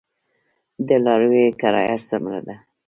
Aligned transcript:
د 0.87 0.89
لاریو 1.05 1.57
کرایه 1.61 1.97
څومره 2.07 2.39
ده؟ 2.47 2.55